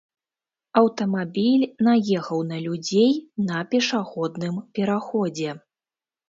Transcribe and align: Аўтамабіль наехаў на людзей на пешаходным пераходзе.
Аўтамабіль 0.79 1.65
наехаў 1.87 2.39
на 2.53 2.57
людзей 2.65 3.11
на 3.51 3.61
пешаходным 3.75 4.57
пераходзе. 4.79 5.55